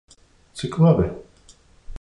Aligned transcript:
Cik 0.55 0.73
labi! 0.81 1.07